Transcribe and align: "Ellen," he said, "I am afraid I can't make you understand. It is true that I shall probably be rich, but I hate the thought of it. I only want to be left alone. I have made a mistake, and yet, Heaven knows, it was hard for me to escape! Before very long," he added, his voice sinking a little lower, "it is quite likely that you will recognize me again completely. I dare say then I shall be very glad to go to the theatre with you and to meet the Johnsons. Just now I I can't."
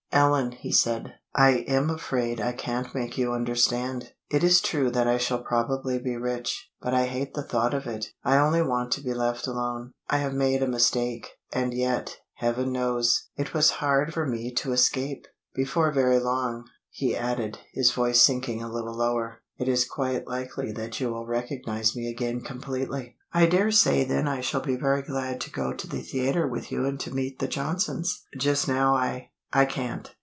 "Ellen," 0.13 0.51
he 0.51 0.73
said, 0.73 1.13
"I 1.33 1.59
am 1.69 1.89
afraid 1.89 2.41
I 2.41 2.51
can't 2.51 2.93
make 2.93 3.17
you 3.17 3.31
understand. 3.31 4.11
It 4.29 4.43
is 4.43 4.59
true 4.59 4.91
that 4.91 5.07
I 5.07 5.17
shall 5.17 5.41
probably 5.41 5.99
be 5.99 6.17
rich, 6.17 6.69
but 6.81 6.93
I 6.93 7.05
hate 7.05 7.33
the 7.33 7.41
thought 7.41 7.73
of 7.73 7.87
it. 7.87 8.07
I 8.21 8.37
only 8.37 8.61
want 8.61 8.91
to 8.91 9.01
be 9.01 9.13
left 9.13 9.47
alone. 9.47 9.93
I 10.09 10.17
have 10.17 10.33
made 10.33 10.61
a 10.61 10.67
mistake, 10.67 11.37
and 11.53 11.73
yet, 11.73 12.17
Heaven 12.33 12.73
knows, 12.73 13.29
it 13.37 13.53
was 13.53 13.69
hard 13.79 14.13
for 14.13 14.27
me 14.27 14.51
to 14.55 14.73
escape! 14.73 15.27
Before 15.55 15.93
very 15.93 16.19
long," 16.19 16.65
he 16.89 17.15
added, 17.15 17.59
his 17.71 17.91
voice 17.93 18.21
sinking 18.21 18.61
a 18.61 18.69
little 18.71 18.97
lower, 18.97 19.39
"it 19.57 19.69
is 19.69 19.85
quite 19.87 20.27
likely 20.27 20.73
that 20.73 20.99
you 20.99 21.09
will 21.09 21.25
recognize 21.25 21.95
me 21.95 22.09
again 22.09 22.41
completely. 22.41 23.15
I 23.31 23.45
dare 23.45 23.71
say 23.71 24.03
then 24.03 24.27
I 24.27 24.41
shall 24.41 24.61
be 24.61 24.75
very 24.75 25.03
glad 25.03 25.39
to 25.39 25.49
go 25.49 25.71
to 25.71 25.87
the 25.87 26.01
theatre 26.01 26.49
with 26.49 26.69
you 26.69 26.85
and 26.85 26.99
to 26.99 27.15
meet 27.15 27.39
the 27.39 27.47
Johnsons. 27.47 28.25
Just 28.37 28.67
now 28.67 28.93
I 28.93 29.29
I 29.53 29.65
can't." 29.65 30.15